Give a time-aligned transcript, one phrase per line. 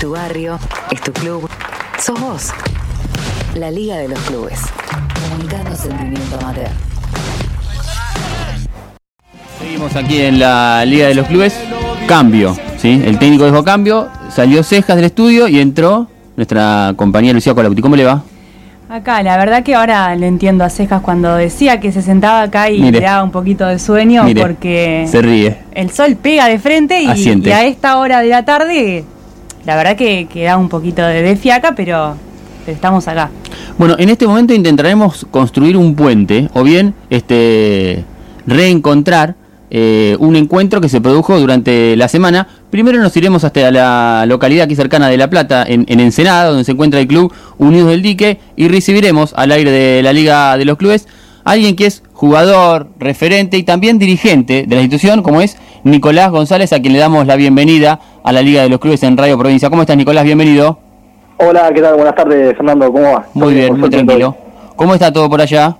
[0.00, 0.58] tu barrio,
[0.90, 1.48] es tu club,
[1.98, 2.50] sos vos.
[3.54, 4.60] La Liga de los Clubes.
[5.30, 6.68] Comunicando sentimiento amateur.
[9.58, 11.54] Seguimos aquí en la Liga de los Clubes.
[12.06, 13.02] Cambio, ¿sí?
[13.04, 17.82] El técnico dejó cambio, salió Cejas del estudio y entró nuestra compañera Lucía Colauti.
[17.82, 18.22] ¿Cómo le va?
[18.88, 22.70] Acá, la verdad que ahora le entiendo a Cejas cuando decía que se sentaba acá
[22.70, 23.00] y Mire.
[23.00, 25.58] le daba un poquito de sueño Mire, porque Se ríe.
[25.72, 29.04] el sol pega de frente y a esta hora de la tarde,
[29.68, 32.14] la verdad que, que da un poquito de, de fiaca, pero,
[32.64, 33.28] pero estamos acá.
[33.76, 38.02] Bueno, en este momento intentaremos construir un puente o bien este
[38.46, 39.34] reencontrar
[39.70, 42.48] eh, un encuentro que se produjo durante la semana.
[42.70, 46.64] Primero nos iremos hasta la localidad aquí cercana de La Plata, en, en Ensenada, donde
[46.64, 50.64] se encuentra el club Unidos del Dique, y recibiremos al aire de la Liga de
[50.64, 51.06] los Clubes
[51.44, 56.32] a alguien que es jugador, referente y también dirigente de la institución, como es Nicolás
[56.32, 59.38] González, a quien le damos la bienvenida a la Liga de los Clubes en Radio
[59.38, 59.70] Provincia.
[59.70, 60.24] ¿Cómo estás, Nicolás?
[60.24, 60.80] Bienvenido.
[61.36, 61.94] Hola, ¿qué tal?
[61.94, 62.92] Buenas tardes, Fernando.
[62.92, 63.26] ¿Cómo va?
[63.34, 64.34] Muy bien, muy tranquilo.
[64.74, 65.76] ¿Cómo está todo por allá?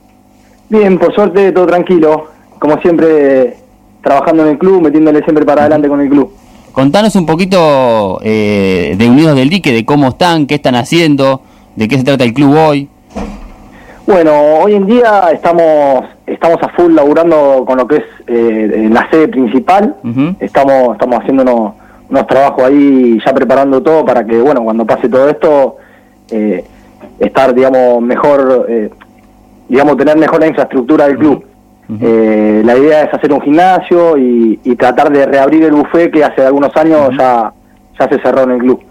[0.69, 2.29] Bien, por suerte todo tranquilo.
[2.61, 3.57] Como siempre,
[4.05, 6.33] trabajando en el club, metiéndole siempre para adelante con el club.
[6.71, 11.43] Contanos un poquito eh, de Unidos del Dique, de cómo están, qué están haciendo,
[11.75, 12.89] de qué se trata el club hoy.
[14.07, 19.09] Bueno, hoy en día estamos estamos a full laburando con lo que es eh, la
[19.11, 19.97] sede principal.
[20.41, 21.73] Estamos estamos haciendo unos,
[22.11, 25.77] unos trabajos ahí, ya preparando todo para que, bueno, cuando pase todo esto,
[26.31, 26.65] eh,
[27.19, 28.91] estar, digamos, mejor, eh,
[29.69, 31.45] digamos, tener mejor la infraestructura del club.
[32.03, 36.23] Eh, la idea es hacer un gimnasio y, y tratar de reabrir el buffet que
[36.23, 37.51] hace algunos años ya,
[37.99, 38.83] ya se cerró en el club.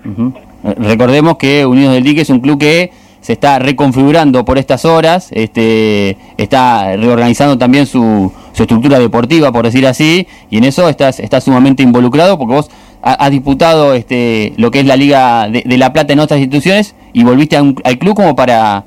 [0.63, 2.91] Eh, Recordemos que Unidos del Dique es un club que
[3.27, 9.85] se está reconfigurando por estas horas, este, está reorganizando también su, estructura deportiva, por decir
[9.85, 14.71] así, y en eso estás, estás sumamente involucrado porque vos ha- has disputado este, lo
[14.71, 18.33] que es la Liga de, La Plata en otras instituciones y volviste al club como
[18.33, 18.85] para,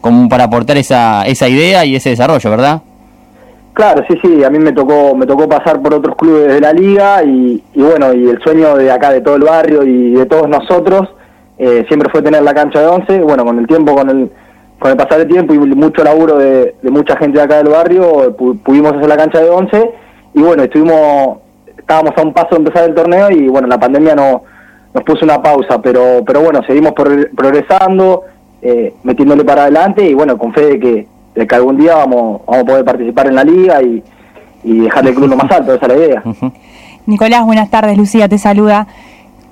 [0.00, 2.80] como para aportar esa, esa idea y ese desarrollo, ¿verdad?
[3.74, 6.72] Claro, sí, sí, a mí me tocó me tocó pasar por otros clubes de la
[6.72, 10.48] liga y bueno, y el sueño de acá, de todo el barrio y de todos
[10.48, 11.10] nosotros,
[11.58, 13.20] eh, siempre fue tener la cancha de once.
[13.20, 14.30] Bueno, con el tiempo, con el,
[14.78, 18.36] con el pasar del tiempo y mucho laburo de, mucha gente de acá del barrio,
[18.36, 19.90] pu- pudimos hacer la cancha de once
[20.34, 21.38] y bueno, estuvimos,
[21.78, 24.42] estábamos a un paso de empezar el torneo y bueno, la pandemia no,
[24.92, 28.22] nos puso una pausa, pero, pero bueno, seguimos progre- progresando,
[28.62, 32.40] eh, metiéndole para adelante y bueno, con fe de que, de que algún día vamos,
[32.46, 34.02] vamos a poder participar en la liga y,
[34.64, 36.22] y dejar el club lo más alto, esa es la idea.
[37.06, 38.86] Nicolás, buenas tardes, Lucía te saluda.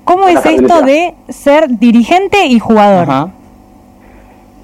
[0.03, 3.03] ¿Cómo es esto de ser dirigente y jugador?
[3.09, 3.29] Ajá.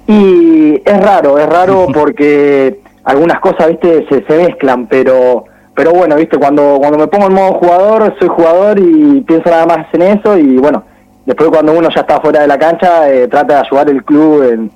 [0.06, 6.16] Y es raro, es raro porque algunas cosas, viste, se, se mezclan, pero pero bueno,
[6.16, 10.02] viste, cuando cuando me pongo en modo jugador, soy jugador y pienso nada más en
[10.02, 10.82] eso y bueno,
[11.26, 14.42] después cuando uno ya está fuera de la cancha, eh, trata de ayudar el club
[14.42, 14.70] en,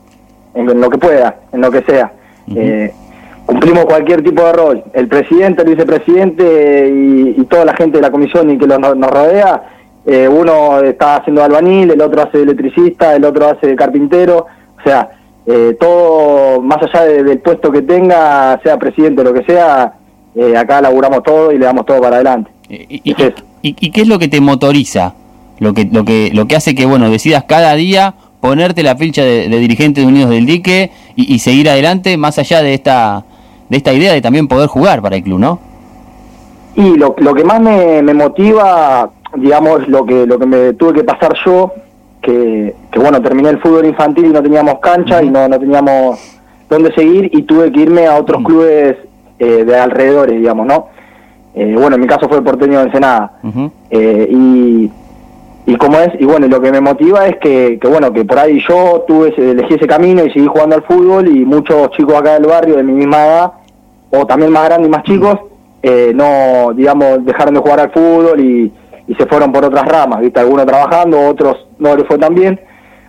[0.54, 2.12] en lo que pueda, en lo que sea.
[2.54, 2.92] Eh,
[3.44, 4.84] cumplimos cualquier tipo de rol.
[4.94, 8.78] El presidente, el vicepresidente y, y toda la gente de la comisión y que lo-
[8.78, 9.62] nos rodea,
[10.06, 14.46] eh, uno está haciendo albañil, el otro hace electricista, el otro hace carpintero,
[14.78, 15.10] o sea,
[15.46, 19.94] eh, todo, más allá de- del puesto que tenga, sea presidente o lo que sea,
[20.34, 22.50] eh, acá laburamos todo y le damos todo para adelante.
[22.68, 23.32] Eh, ¿Y, y- Es
[23.62, 25.14] y- y qué es lo que te motoriza?
[25.58, 29.22] Lo que, lo que, lo que hace que, bueno, decidas cada día ponerte la ficha
[29.22, 33.24] de, de dirigente de Unidos del Dique y, y seguir adelante más allá de esta,
[33.68, 35.60] de esta idea de también poder jugar para el club, ¿no?
[36.76, 40.94] Y lo, lo que más me, me motiva, digamos, lo que lo que me tuve
[40.94, 41.72] que pasar yo,
[42.22, 46.18] que, que bueno, terminé el fútbol infantil y no teníamos cancha y no, no teníamos
[46.70, 48.96] dónde seguir y tuve que irme a otros clubes
[49.38, 50.86] eh, de alrededores, digamos, ¿no?
[51.54, 53.32] Eh, bueno, en mi caso fue el porteño de Ensenada.
[53.90, 54.90] Eh, y,
[55.66, 58.38] y como es, y bueno, lo que me motiva es que, que bueno, que por
[58.38, 62.14] ahí yo tuve ese- elegí ese camino y seguí jugando al fútbol y muchos chicos
[62.14, 63.52] acá del barrio de mi misma edad,
[64.10, 65.36] o también más grandes y más chicos,
[65.82, 68.72] eh, no, digamos, dejaron de jugar al fútbol y,
[69.06, 70.40] y se fueron por otras ramas, ¿viste?
[70.40, 72.58] Algunos trabajando, otros no les fue tan bien,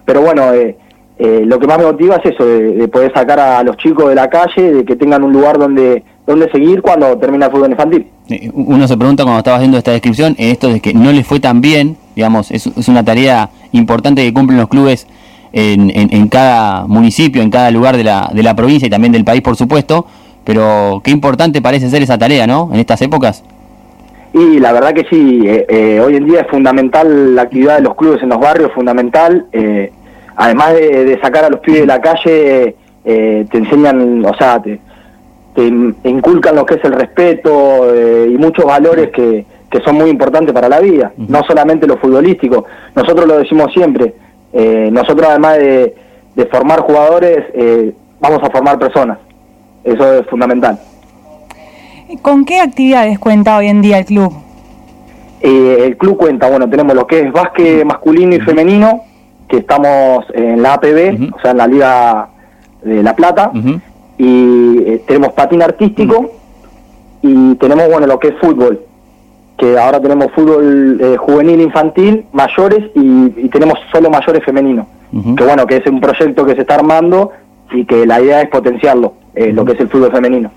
[0.06, 0.78] pero bueno, eh,
[1.18, 4.10] eh, lo que más me motiva es eso, de, de poder sacar a los chicos
[4.10, 7.72] de la calle, de que tengan un lugar donde, donde seguir cuando termina el fútbol
[7.72, 8.08] infantil.
[8.30, 11.25] Eh, Uno se pregunta cuando estaba haciendo esta descripción, en esto de que no les
[11.25, 15.08] fue tan bien, digamos, es, es una tarea importante que cumplen los clubes
[15.54, 19.14] en, en- en cada municipio, en cada lugar de la, de la provincia y también
[19.14, 20.06] del país, por supuesto,
[20.44, 22.69] pero qué importante parece ser esa tarea, ¿no?
[22.74, 23.44] En estas épocas.
[24.38, 27.84] Y la verdad que sí, eh, eh, hoy en día es fundamental la actividad de
[27.84, 29.46] los clubes en los barrios, fundamental.
[29.54, 29.92] eh,
[30.36, 34.62] además de, de sacar a los pibes de la calle, eh, te enseñan, o sea,
[34.62, 34.78] te,
[35.56, 39.96] te in- inculcan lo que es el respeto eh, y muchos valores que, que son
[39.96, 42.66] muy importantes para la vida, no solamente lo futbolístico.
[42.94, 44.14] Nosotros lo decimos siempre,
[44.52, 45.96] eh, nosotros además de,
[46.36, 49.18] de formar jugadores, eh, vamos a formar personas.
[49.86, 50.78] Eso es fundamental.
[52.22, 54.34] ¿Con qué actividades cuenta hoy en día el club?
[55.42, 59.02] Eh, el club cuenta, bueno, tenemos lo que es básquet masculino y femenino,
[59.48, 62.30] que estamos en la APB, o sea, en la Liga
[62.84, 63.52] de La Plata,
[64.18, 66.32] y eh, tenemos patín artístico,
[67.22, 68.82] y tenemos, bueno, lo que es fútbol,
[69.58, 74.88] que ahora tenemos fútbol eh, juvenil infantil, mayores, y, tenemos solo mayores femeninos,
[75.38, 77.32] que bueno, que es un proyecto que se está armando
[77.72, 80.52] y que la idea es potenciarlo, lo que es el fútbol femenino.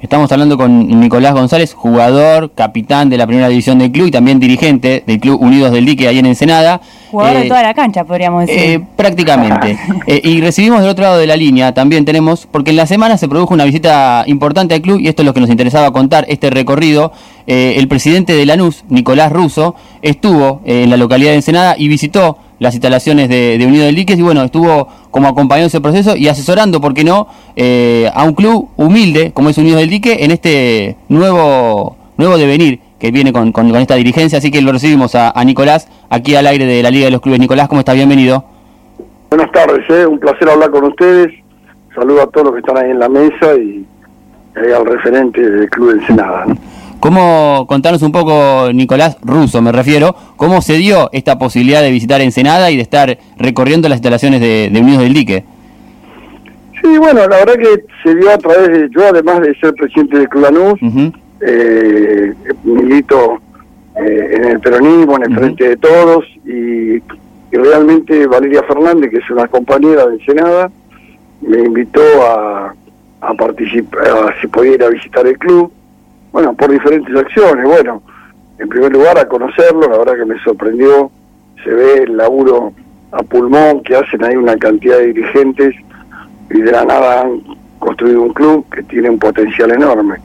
[0.00, 4.40] Estamos hablando con Nicolás González, jugador, capitán de la primera división del club y también
[4.40, 6.80] dirigente del Club Unidos del Dique ahí en Ensenada.
[7.10, 8.58] Jugador de eh, toda la cancha, podríamos decir.
[8.58, 9.78] Eh, prácticamente.
[10.06, 13.18] Eh, y recibimos del otro lado de la línea, también tenemos, porque en la semana
[13.18, 16.24] se produjo una visita importante al club y esto es lo que nos interesaba contar,
[16.28, 17.12] este recorrido.
[17.46, 22.74] el presidente de Lanús, Nicolás Russo, estuvo en la localidad de Ensenada y visitó las
[22.74, 26.80] instalaciones de, de Unido del Diques y bueno, estuvo como acompañando ese proceso y asesorando,
[26.80, 27.26] ¿por qué no?,
[27.56, 32.78] eh, a un club humilde como es Unido del Dique en este nuevo, nuevo devenir
[32.98, 34.38] que viene con, con, esta dirigencia.
[34.38, 37.40] Así que lo recibimos a, Nicolás aquí al aire de la Liga de los Clubes.
[37.40, 37.94] Nicolás, ¿cómo está?
[37.94, 38.44] Bienvenido.
[39.30, 40.06] Buenas tardes, ¿eh?
[40.06, 41.32] un placer hablar con ustedes.
[41.94, 43.86] Saludo a todos los que están ahí en la mesa y,
[44.54, 46.54] al referente del Club del Senado.
[47.00, 52.20] ¿Cómo, contarnos un poco, Nicolás Russo, me refiero, cómo se dio esta posibilidad de visitar
[52.20, 55.44] Ensenada y de estar recorriendo las instalaciones de, Unidos del Dique?
[56.82, 60.18] Sí, bueno, la verdad que se dio a través de, yo además de ser presidente
[60.18, 60.78] del Club Lanús,
[61.40, 63.40] eh, milito
[63.96, 67.02] eh, en el peronismo, en el frente de todos, y,
[67.50, 70.70] realmente Valeria Fernández, que es una compañera de Ensenada,
[71.40, 72.74] me invitó a,
[73.22, 75.72] a participar, a, si podía ir a visitar el club,
[76.32, 77.64] bueno, por diferentes acciones.
[77.64, 78.02] Bueno,
[78.58, 81.10] en primer lugar a conocerlo, la verdad que me sorprendió,
[81.64, 82.72] se ve el laburo
[83.12, 85.74] a pulmón que hacen ahí una cantidad de dirigentes
[86.50, 87.40] y de la nada han
[87.78, 90.16] construido un club que tiene un potencial enorme.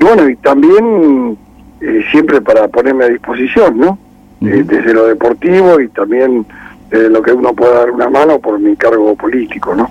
[0.00, 1.38] Y bueno, y también
[1.80, 3.98] eh, siempre para ponerme a disposición, ¿no?
[4.42, 6.46] Eh, desde lo deportivo y también
[6.90, 9.88] desde lo que uno pueda dar una mano por mi cargo político, ¿no?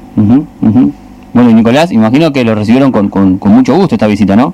[1.34, 4.54] Bueno, Nicolás, imagino que lo recibieron con, con, con mucho gusto esta visita, ¿no?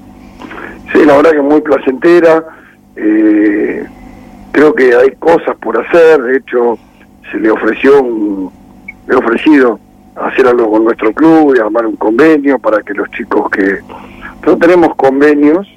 [0.92, 2.44] Sí, la verdad que muy placentera.
[2.96, 3.86] Eh,
[4.52, 6.22] creo que hay cosas por hacer.
[6.22, 6.78] De hecho,
[7.32, 8.52] se le ofreció, un,
[9.08, 9.80] le he ofrecido
[10.16, 13.80] hacer algo con nuestro club y armar un convenio para que los chicos que...
[14.36, 15.68] Nosotros tenemos convenios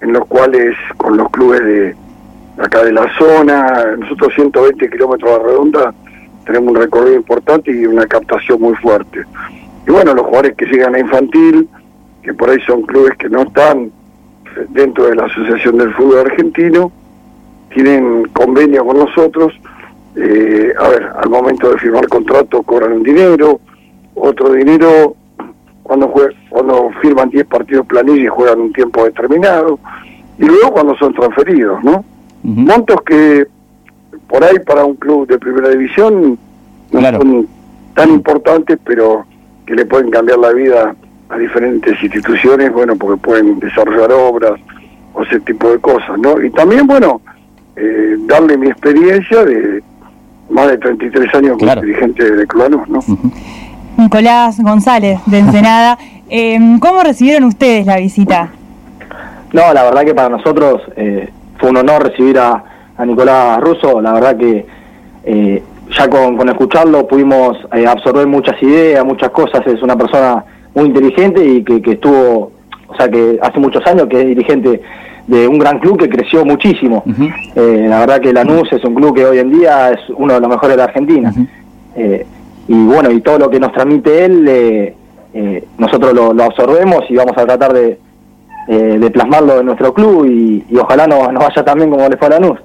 [0.00, 1.96] en los cuales con los clubes de
[2.58, 5.94] acá de la zona, nosotros 120 kilómetros de redonda,
[6.46, 9.24] tenemos un recorrido importante y una captación muy fuerte.
[9.86, 11.68] Y bueno, los jugadores que llegan a infantil,
[12.22, 13.90] que por ahí son clubes que no están
[14.70, 16.92] dentro de la Asociación del Fútbol Argentino,
[17.72, 19.52] tienen convenio con nosotros,
[20.16, 23.60] eh, a ver, al momento de firmar contrato cobran un dinero,
[24.14, 25.16] otro dinero
[25.82, 26.12] cuando
[26.48, 29.78] cuando firman 10 partidos planilla y juegan un tiempo determinado,
[30.38, 32.04] y luego cuando son transferidos, ¿no?
[32.42, 33.46] Montos que
[34.28, 36.38] por ahí para un club de primera división
[36.90, 37.48] no son
[37.94, 39.24] tan importantes, pero
[39.66, 40.94] que le pueden cambiar la vida
[41.28, 44.60] a diferentes instituciones, bueno, porque pueden desarrollar obras
[45.14, 46.42] o ese tipo de cosas, ¿no?
[46.42, 47.20] Y también, bueno,
[47.76, 49.82] eh, darle mi experiencia de
[50.50, 53.00] más de 33 años como dirigente de Cluanús, ¿no?
[53.96, 55.98] Nicolás González, de Ensenada.
[56.30, 58.50] eh, ¿Cómo recibieron ustedes la visita?
[59.52, 62.64] No, la verdad que para nosotros eh, fue un honor recibir a,
[63.04, 64.64] Nicolás Russo, la verdad que
[65.24, 65.62] eh,
[65.96, 67.58] ya con, con, escucharlo pudimos
[67.88, 72.52] absorber muchas ideas, muchas cosas, es una persona muy inteligente y que, que estuvo,
[72.88, 74.80] o sea, que hace muchos años que es dirigente
[75.26, 77.02] de un gran club que creció muchísimo.
[77.56, 80.40] Eh, la verdad que Lanús es un club que hoy en día es uno de
[80.40, 81.32] los mejores de la Argentina.
[81.96, 82.26] Eh,
[82.68, 87.36] y bueno, y todo lo que nos transmite él, eh, nosotros lo, absorbemos y vamos
[87.36, 87.98] a tratar de,
[88.68, 92.30] de plasmarlo en nuestro club y, ojalá nos, nos, vaya también como le fue a
[92.30, 92.58] Lanús.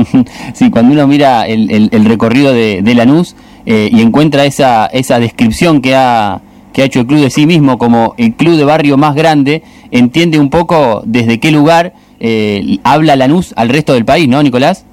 [0.54, 5.80] sí, cuando uno mira el, el, recorrido de, de Lanús y encuentra esa, esa descripción
[5.80, 6.40] que ha
[6.74, 9.62] que ha hecho el club de sí mismo como el club de barrio más grande,
[9.92, 14.84] entiende un poco desde qué lugar eh, habla Lanús al resto del país, ¿no, Nicolás?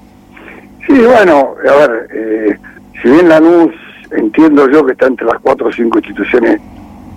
[0.86, 2.56] Sí, bueno, a ver, eh,
[3.02, 3.74] si bien Lanús
[4.12, 6.60] entiendo yo que está entre las cuatro o cinco instituciones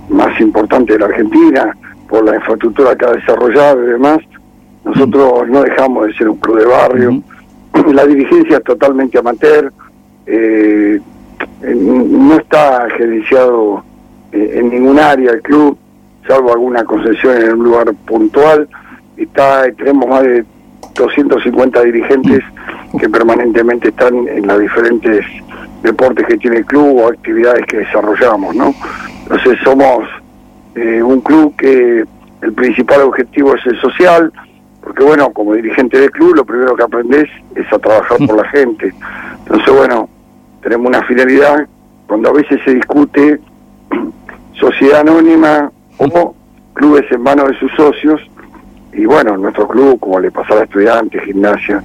[0.10, 1.78] más importantes de la Argentina,
[2.10, 4.20] por la infraestructura que ha desarrollado y demás,
[4.84, 7.24] nosotros no dejamos de ser un club de barrio.
[7.94, 9.72] La dirigencia es totalmente amateur,
[10.26, 11.00] eh,
[11.62, 13.84] no está gerenciado
[14.36, 15.78] en ningún área del club,
[16.28, 18.68] salvo alguna concesión en un lugar puntual.
[19.18, 20.46] Está, tenemos más de
[20.96, 22.44] 250 dirigentes
[23.00, 25.26] que permanentemente están en los diferentes
[25.84, 28.74] deportes que tiene el club o actividades que desarrollamos, ¿no?
[29.24, 30.04] Entonces somos
[30.76, 32.04] eh, un club que
[32.42, 34.32] el principal objetivo es el social,
[34.82, 38.48] porque bueno, como dirigente del club lo primero que aprendes es a trabajar por la
[38.50, 38.94] gente.
[39.40, 40.10] Entonces bueno,
[40.62, 41.68] tenemos una finalidad,
[42.08, 43.40] cuando a veces se discute
[44.60, 46.36] sociedad anónima o
[46.74, 48.22] clubes en manos de sus socios,
[48.94, 51.84] y bueno, nuestro club, como le pasaba a estudiantes, gimnasia,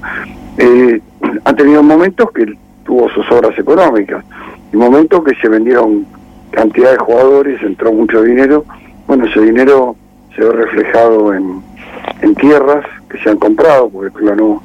[0.58, 1.00] eh,
[1.44, 4.24] han tenido momentos que tuvo sus obras económicas
[4.72, 6.06] y momentos que se vendieron
[6.50, 8.64] cantidad de jugadores, entró mucho dinero.
[9.06, 9.96] Bueno, ese dinero
[10.34, 11.62] se ve reflejado en,
[12.22, 14.60] en tierras que se han comprado, porque Clanú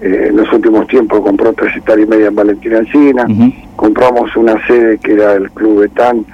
[0.00, 3.26] eh, en los últimos tiempos compró tres hectáreas y media en Valentina Encina,
[3.76, 6.24] compramos una sede que era el Club Betán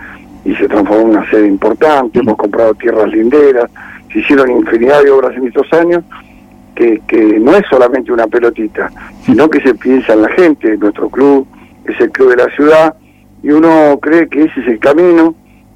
[0.47, 3.69] y se transformó en una sede importante, hemos comprado tierras linderas,
[4.13, 6.05] se hicieron infinidad de obras en estos años,
[6.75, 8.91] que, que no es solamente una pelotita,
[9.25, 11.47] sino que se piensa en la gente, nuestro club
[11.85, 12.95] es el club de la ciudad,
[13.43, 15.35] y uno cree que ese es el camino,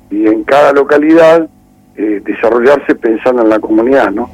[0.09, 1.49] y en cada localidad
[1.97, 4.31] eh, desarrollarse pensando en la comunidad, ¿no?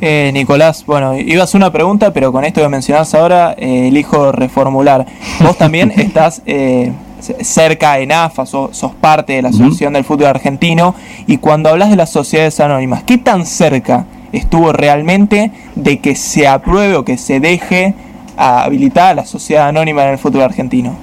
[0.00, 3.88] Eh, Nicolás, bueno, iba a hacer una pregunta, pero con esto que mencionás ahora, eh,
[3.88, 5.04] elijo reformular.
[5.40, 10.26] Vos también estás eh, cerca en AFA, sos, sos, parte de la Asociación del Fútbol
[10.26, 10.94] Argentino,
[11.26, 16.46] y cuando hablas de las sociedades anónimas, ¿qué tan cerca estuvo realmente de que se
[16.46, 17.94] apruebe o que se deje
[18.36, 20.96] habilitada la sociedad anónima en el fútbol argentino?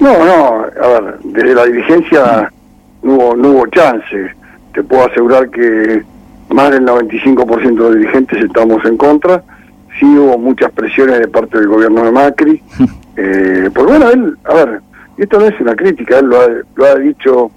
[0.00, 2.50] No, no, a ver, desde la dirigencia
[3.02, 4.30] no hubo, no hubo chance.
[4.72, 6.02] Te puedo asegurar que
[6.48, 9.42] más del 95% de los dirigentes estamos en contra.
[9.98, 12.62] Sí hubo muchas presiones de parte del gobierno de Macri.
[13.16, 14.80] eh, porque bueno, él, a ver,
[15.22, 17.50] esto no es una crítica, él lo ha, lo ha dicho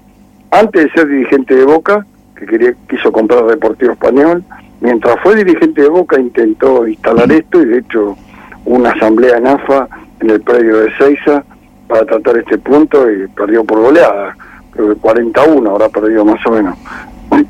[0.50, 2.06] antes de ser dirigente de Boca,
[2.36, 4.44] que quería quiso comprar Deportivo Español.
[4.80, 8.16] Mientras fue dirigente de Boca intentó instalar esto y de hecho
[8.64, 9.88] una asamblea en AFA
[10.20, 11.44] en el predio de Seiza
[11.88, 14.36] para tratar este punto y perdió por goleada.
[14.72, 16.76] Creo que 41 habrá perdido más o menos.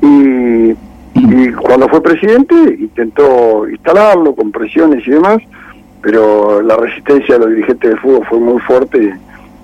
[0.01, 0.75] Y
[1.15, 5.37] y cuando fue presidente intentó instalarlo con presiones y demás,
[6.01, 9.15] pero la resistencia de los dirigentes de fútbol fue muy fuerte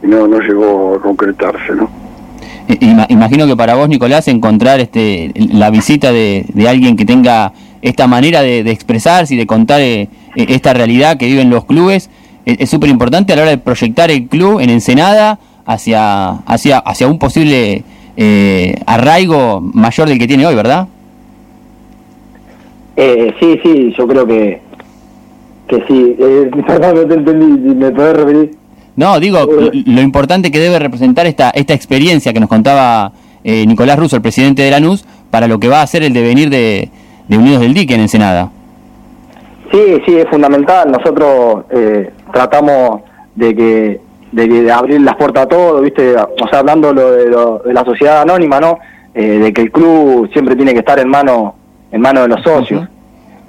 [0.03, 1.89] y no, no llegó a concretarse, ¿no?
[3.09, 8.07] Imagino que para vos, Nicolás, encontrar este, la visita de, de alguien que tenga esta
[8.07, 12.09] manera de, de expresarse y de contar eh, esta realidad que viven los clubes
[12.45, 17.07] es súper importante a la hora de proyectar el club en Ensenada hacia, hacia, hacia
[17.07, 17.83] un posible
[18.17, 20.87] eh, arraigo mayor del que tiene hoy, ¿verdad?
[22.95, 24.61] Eh, sí, sí, yo creo que,
[25.67, 26.15] que sí.
[26.19, 28.60] Eh, perdón, no te entendí, ¿me podés repetir?
[28.95, 29.47] No, digo,
[29.85, 33.11] lo importante que debe representar esta, esta experiencia que nos contaba
[33.43, 36.49] eh, Nicolás Russo, el presidente de Lanús, para lo que va a ser el devenir
[36.49, 36.89] de,
[37.27, 38.51] de Unidos del Dique en Ensenada.
[39.71, 40.91] Sí, sí, es fundamental.
[40.91, 43.01] Nosotros eh, tratamos
[43.35, 46.15] de que de, de, abrir las puertas a todo, ¿viste?
[46.15, 48.79] O sea, hablando lo de, lo, de la sociedad anónima, ¿no?
[49.13, 51.55] Eh, de que el club siempre tiene que estar en mano
[51.91, 52.81] en manos de los socios.
[52.81, 52.87] Uh -huh.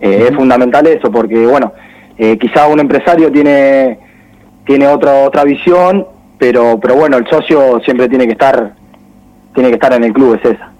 [0.00, 0.28] eh, uh -huh.
[0.28, 1.72] Es fundamental eso, porque, bueno,
[2.18, 3.98] eh, quizá un empresario tiene
[4.64, 6.06] tiene otra otra visión,
[6.38, 8.74] pero pero bueno, el socio siempre tiene que estar
[9.54, 10.70] tiene que estar en el club, es esa.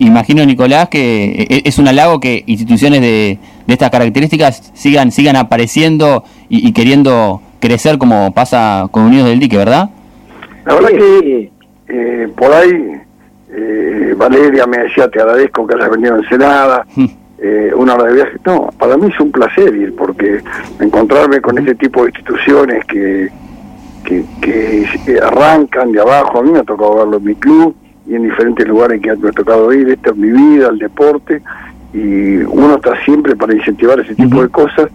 [0.00, 6.24] Imagino, Nicolás, que es un halago que instituciones de, de estas características sigan sigan apareciendo
[6.48, 9.90] y, y, queriendo crecer como pasa con Unidos del Dique, ¿verdad?
[10.64, 11.50] La verdad sí, que
[11.88, 13.00] eh, por ahí
[13.50, 16.86] eh, Valeria me decía, te agradezco que hayas venido a Ensenada,
[17.40, 18.36] eh, una hora de viaje.
[18.44, 20.40] No, para mí es un placer ir, porque
[20.80, 23.28] encontrarme con este tipo de instituciones que,
[24.04, 27.74] que, que arrancan de abajo, a mí me ha tocado verlo en mi club
[28.06, 31.42] y en diferentes lugares que me ha tocado ir, esta es mi vida, el deporte,
[31.92, 34.42] y uno está siempre para incentivar ese tipo uh -huh.
[34.42, 34.90] de cosas,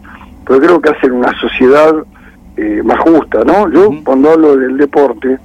[0.45, 1.93] pero creo que hacen una sociedad
[2.57, 3.69] eh, más justa, ¿no?
[3.71, 4.03] Yo uh -huh.
[4.03, 5.38] cuando hablo del deporte,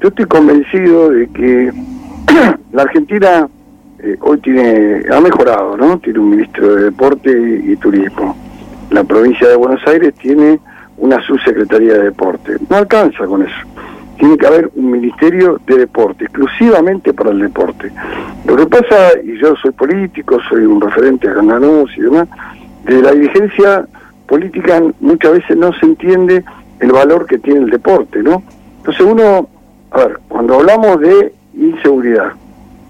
[0.00, 1.72] yo estoy convencido de que
[2.72, 3.48] la Argentina
[4.02, 5.98] eh, hoy tiene ha mejorado, ¿no?
[5.98, 7.30] Tiene un ministro de Deporte
[7.64, 8.36] y, Turismo.
[8.90, 10.58] La provincia de Buenos Aires tiene
[10.96, 12.56] una subsecretaría de Deporte.
[12.68, 13.66] No alcanza con eso.
[14.18, 17.90] Tiene que haber un ministerio de deporte, exclusivamente para el deporte.
[18.46, 22.28] Lo que pasa, y yo soy político, soy un referente a Gananús y demás,
[22.84, 23.86] de la dirigencia
[24.26, 26.44] política muchas veces no se entiende
[26.80, 28.42] el valor que tiene el deporte, ¿no?
[28.78, 29.48] Entonces uno,
[29.90, 32.32] a ver, cuando hablamos de inseguridad.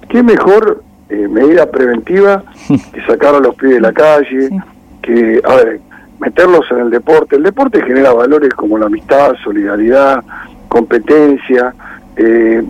[0.08, 2.44] ¿Qué mejor eh, medida preventiva
[2.92, 4.60] que sacar a los pies de la calle, sí.
[5.02, 5.80] que, a ver,
[6.18, 7.36] meterlos en el deporte?
[7.36, 10.22] El deporte genera valores como la amistad, solidaridad,
[10.68, 11.74] competencia,
[12.16, 12.62] eh,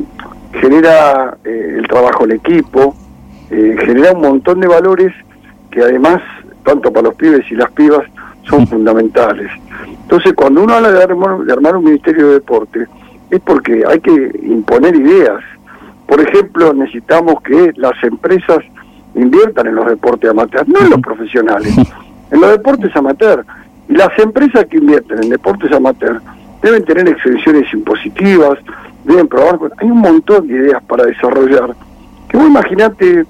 [0.52, 2.94] genera eh, el trabajo en equipo,
[3.50, 5.12] genera un montón de valores
[5.72, 6.22] que además,
[6.64, 8.06] tanto para los pibes y las pibas,
[8.48, 9.50] son fundamentales.
[10.02, 12.86] Entonces, cuando uno habla de armar, de armar un Ministerio de Deporte,
[13.30, 15.42] es porque hay que imponer ideas.
[16.10, 18.58] Por ejemplo, necesitamos que las empresas
[19.14, 21.72] inviertan en los deportes amateurs, no en los profesionales,
[22.32, 23.46] en los deportes amateurs.
[23.88, 26.20] Y las empresas que invierten en deportes amateurs
[26.62, 28.58] deben tener exenciones impositivas,
[29.04, 29.60] deben probar.
[29.76, 31.76] Hay un montón de ideas para desarrollar.
[32.28, 33.24] Que vos imaginate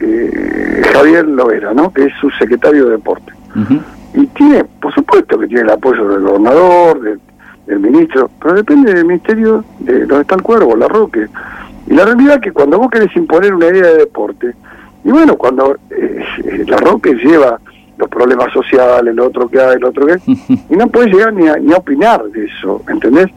[0.00, 1.92] eh, Javier Lovera, ¿no?
[1.92, 3.30] que es su secretario de deporte.
[4.14, 6.98] Y tiene, por supuesto que tiene el apoyo del gobernador,
[7.66, 11.26] del, ministro, pero depende del ministerio de donde está el cuervo, la Roque.
[11.86, 14.54] Y la realidad es que cuando vos querés imponer una idea de deporte,
[15.04, 17.60] y bueno, cuando eh, la Roque lleva
[17.96, 20.20] los problemas sociales, lo otro que hay, lo otro que hay,
[20.70, 23.28] y no puedes llegar ni a, ni a opinar de eso, ¿entendés?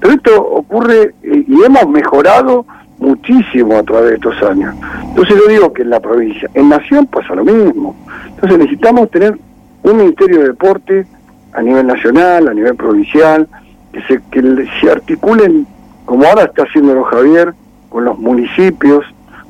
[0.00, 2.64] Pero esto ocurre y hemos mejorado
[2.98, 4.74] muchísimo a través de estos años.
[5.08, 7.96] Entonces yo digo que en la provincia, en Nación pasa lo mismo.
[8.28, 9.38] Entonces necesitamos tener
[9.82, 11.06] un Ministerio de Deporte
[11.52, 13.48] a nivel nacional, a nivel provincial,
[13.92, 15.66] que se, que se articulen,
[16.04, 17.54] como ahora está haciendo Javier,
[17.88, 19.04] con los municipios,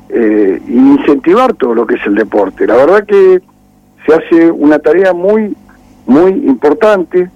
[0.09, 2.65] eh, incentivar todo lo que es el deporte.
[2.65, 3.41] La verdad que
[4.05, 5.55] se hace una tarea muy,
[6.05, 7.29] muy importante,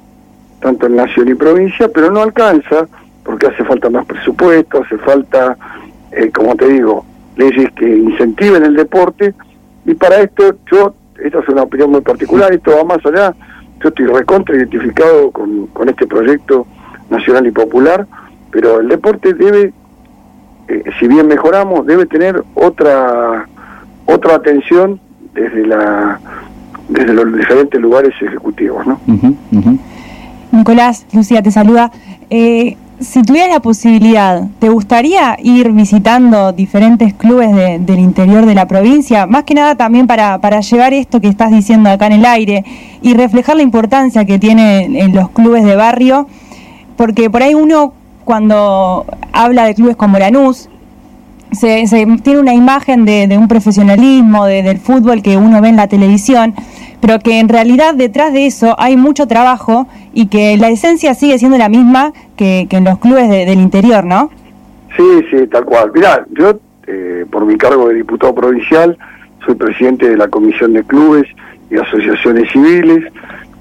[0.59, 2.87] tanto en nación y provincia, pero no alcanza,
[3.23, 5.57] porque hace falta más presupuesto, hace falta,
[6.11, 7.05] eh, como te digo,
[7.35, 9.33] leyes que incentiven el deporte,
[9.85, 13.35] y para esto yo, esta es una opinión muy particular, esto va más allá,
[13.81, 16.65] yo estoy recontra identificado con, con este proyecto
[17.09, 18.07] nacional y popular,
[18.49, 19.73] pero el deporte debe,
[20.67, 23.47] eh, si bien mejoramos, debe tener otra
[24.05, 24.99] otra atención
[25.33, 26.19] desde la
[26.89, 28.85] desde los diferentes lugares ejecutivos.
[28.85, 28.99] ¿no?
[30.51, 31.91] Nicolás, Lucía te saluda.
[32.29, 38.67] Eh, si tuvieras la posibilidad, ¿te gustaría ir visitando diferentes clubes del interior de la
[38.67, 39.25] provincia?
[39.25, 42.63] Más que nada también para, para llevar esto que estás diciendo acá en el aire
[43.01, 46.27] y reflejar la importancia que tienen en los clubes de barrio,
[46.95, 47.93] porque por ahí uno
[48.23, 50.69] cuando habla de clubes como Lanús,
[51.51, 51.85] se,
[52.23, 56.53] tiene una imagen de, un profesionalismo del fútbol que uno ve en la televisión,
[56.99, 61.37] pero que en realidad detrás de eso hay mucho trabajo y que la esencia sigue
[61.37, 64.31] siendo la misma que, en los clubes del interior, ¿no?
[64.95, 65.91] Sí, sí, tal cual.
[65.93, 68.97] Mirá, yo eh, por mi cargo de diputado provincial
[69.45, 71.25] soy presidente de la Comisión de Clubes
[71.69, 73.11] y Asociaciones Civiles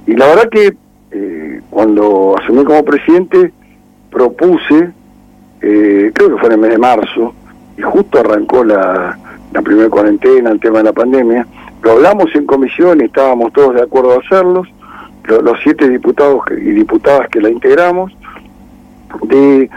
[0.07, 0.75] y la verdad que
[1.11, 3.53] eh, cuando asumí como presidente
[4.12, 4.92] propuse,
[5.61, 7.35] eh, creo que fue en el mes de marzo,
[7.77, 9.18] y justo arrancó la,
[9.64, 11.46] primera cuarentena, el tema de la pandemia,
[11.83, 14.68] lo hablamos en comisión y estábamos todos de acuerdo a hacerlos,
[15.25, 18.12] los siete diputados y diputadas que la integramos,
[19.22, 19.70] de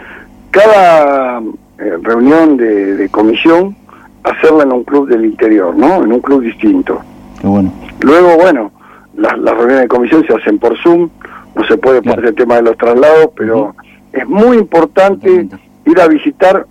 [0.52, 1.40] cada
[1.78, 3.76] eh, reunión de, comisión
[4.24, 6.04] hacerla en un club del interior, ¿no?
[6.04, 7.02] En un club distinto.
[7.44, 7.72] bueno.
[8.02, 8.72] Luego, bueno,
[9.16, 11.10] las, reuniones de comisión se hacen por Zoom,
[11.56, 13.76] no se puede poner el tema de los traslados, pero
[14.16, 15.48] es muy importante
[15.86, 16.66] ir a visitar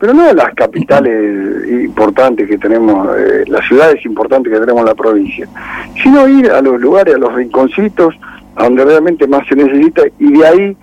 [0.00, 4.94] pero no las capitales importantes que tenemos, eh, las ciudades importantes que tenemos en la
[4.94, 5.46] provincia,
[6.02, 8.14] sino ir a los lugares, a los rinconcitos,
[8.56, 10.76] a donde realmente más se necesita y de ahí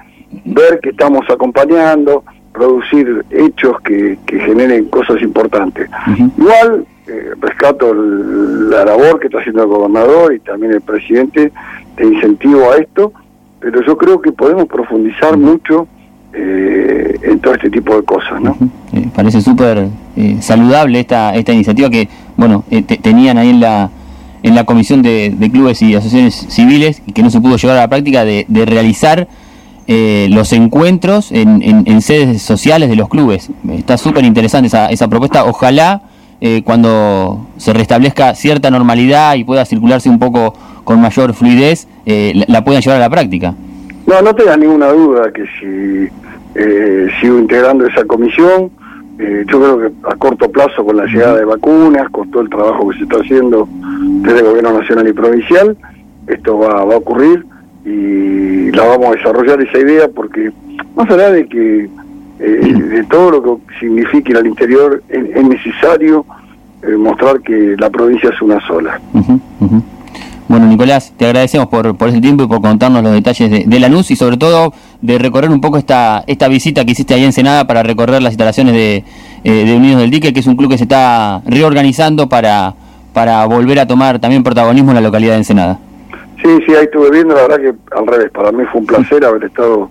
[0.46, 5.90] ver que estamos acompañando, producir hechos que, generen cosas importantes.
[6.38, 11.52] Igual eh, rescato la labor que está haciendo el gobernador y también el presidente
[11.96, 13.14] de incentivo a esto,
[13.60, 15.88] pero yo creo que podemos profundizar mucho
[16.34, 18.58] eh, en todo este tipo de cosas, ¿no?
[18.94, 19.88] Eh, parece súper
[20.18, 22.66] eh, saludable esta esta iniciativa que, bueno,
[23.02, 23.90] tenían ahí en la
[24.44, 27.88] en la comisión de, clubes y asociaciones civiles que no se pudo llevar a la
[27.88, 29.28] práctica de, realizar
[29.88, 33.50] los encuentros en, en, sedes sociales de los clubes.
[33.72, 35.46] Está súper interesante esa, esa propuesta.
[35.46, 36.04] Ojalá
[36.66, 42.82] cuando se restablezca cierta normalidad y pueda circularse un poco con mayor fluidez, la puedan
[42.82, 43.56] llevar a la práctica.
[44.08, 46.10] No, no tenga ninguna duda que si
[46.56, 48.72] eh, sigo integrando esa comisión,
[49.20, 52.50] eh, yo creo que a corto plazo con la llegada de vacunas, con todo el
[52.50, 53.68] trabajo que se está haciendo
[54.22, 55.78] desde el gobierno nacional y provincial,
[56.28, 57.46] esto va, va a ocurrir
[57.86, 60.52] y la vamos a desarrollar esa idea porque
[60.96, 61.90] más allá de que
[62.40, 66.26] eh, de todo lo que signifique ir al interior es, necesario
[66.84, 69.02] eh, mostrar que la provincia es una sola.
[70.48, 73.80] Bueno, Nicolás, te agradecemos por, por ese tiempo y por contarnos los detalles de, de
[73.80, 77.34] Lanús y sobre todo de recorrer un poco esta, esta visita que hiciste ahí en
[77.34, 79.04] Senada para recorrer las instalaciones de,
[79.44, 82.74] eh, de Unidos del Dique, que es un club que se está reorganizando para,
[83.14, 85.80] para volver a tomar también protagonismo en la localidad de Ensenada.
[86.42, 89.26] Sí, sí, ahí estuve viendo, la verdad que al revés, para mí fue un placer
[89.26, 89.90] haber estado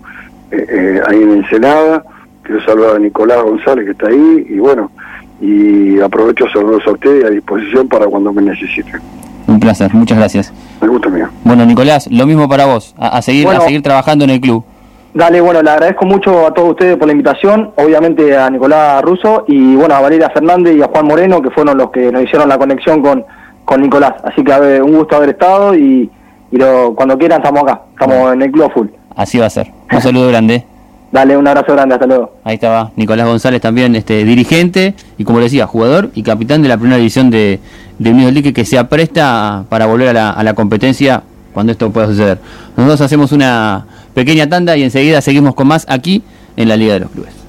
[0.50, 2.02] eh, eh, ahí en Ensenada,
[2.42, 4.90] quiero saludar a Nicolás González que está ahí y bueno,
[5.38, 9.02] y aprovecho saludos a ustedes a disposición para cuando me necesiten.
[9.46, 10.52] Un placer, muchas gracias.
[10.80, 11.28] Me gusta mío.
[11.44, 13.60] Bueno, Nicolás, lo mismo para vos, a, a seguir, Bueno.
[13.60, 14.64] a seguir trabajando en el club.
[15.14, 19.44] Dale, bueno, le agradezco mucho a todos ustedes por la invitación, obviamente a Nicolás Russo
[19.48, 22.48] y bueno, a Valeria Fernández y a Juan Moreno, que fueron los que nos hicieron
[22.48, 23.24] la conexión con,
[23.64, 24.12] con Nicolás.
[24.24, 26.10] Así que a ver, un gusto haber estado y,
[26.50, 28.88] y lo- cuando quieran estamos acá, estamos en el club full.
[29.14, 29.72] Así va a ser.
[29.90, 30.64] Un saludo grande.
[31.16, 32.30] Dale, un abrazo grande, hasta luego.
[32.44, 36.76] Ahí estaba Nicolás González también, este dirigente y como decía, jugador y capitán de la
[36.76, 37.58] primera división de,
[37.98, 41.22] de Unidos Lique que se apresta para volver a la, a la competencia
[41.54, 42.38] cuando esto pueda suceder.
[42.76, 46.22] Nosotros hacemos una pequeña tanda y enseguida seguimos con más aquí
[46.54, 47.45] en la Liga de los Clubes.